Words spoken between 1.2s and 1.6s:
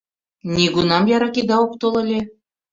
кида